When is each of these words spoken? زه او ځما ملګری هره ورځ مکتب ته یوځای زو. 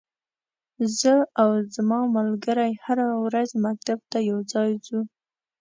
زه 0.99 1.13
او 1.41 1.49
ځما 1.73 1.99
ملګری 2.17 2.71
هره 2.85 3.07
ورځ 3.25 3.49
مکتب 3.65 3.99
ته 4.11 4.17
یوځای 4.29 4.71
زو. 4.85 4.99